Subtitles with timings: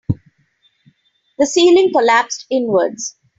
[1.37, 3.17] The ceiling collapsed inwards.